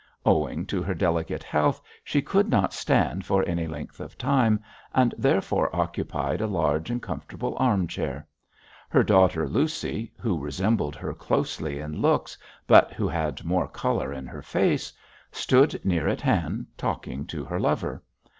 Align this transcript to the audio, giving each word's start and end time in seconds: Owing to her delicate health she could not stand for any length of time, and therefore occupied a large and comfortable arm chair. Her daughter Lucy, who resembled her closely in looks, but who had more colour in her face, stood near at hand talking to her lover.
Owing 0.25 0.65
to 0.65 0.81
her 0.81 0.95
delicate 0.95 1.43
health 1.43 1.79
she 2.03 2.23
could 2.23 2.49
not 2.49 2.73
stand 2.73 3.23
for 3.23 3.47
any 3.47 3.67
length 3.67 3.99
of 3.99 4.17
time, 4.17 4.59
and 4.95 5.13
therefore 5.15 5.69
occupied 5.75 6.41
a 6.41 6.47
large 6.47 6.89
and 6.89 6.99
comfortable 6.99 7.55
arm 7.59 7.85
chair. 7.85 8.27
Her 8.89 9.03
daughter 9.03 9.47
Lucy, 9.47 10.11
who 10.19 10.39
resembled 10.39 10.95
her 10.95 11.13
closely 11.13 11.77
in 11.77 12.01
looks, 12.01 12.35
but 12.65 12.91
who 12.93 13.07
had 13.07 13.43
more 13.43 13.67
colour 13.67 14.11
in 14.11 14.25
her 14.25 14.41
face, 14.41 14.91
stood 15.31 15.79
near 15.85 16.07
at 16.07 16.21
hand 16.21 16.65
talking 16.77 17.27
to 17.27 17.45
her 17.45 17.59
lover. 17.59 18.01